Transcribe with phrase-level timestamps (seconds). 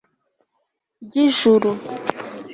[1.05, 1.71] ry'ijuru